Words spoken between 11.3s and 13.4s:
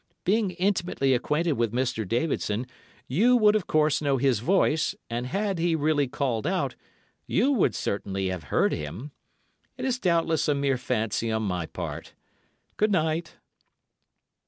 on my part. Good night!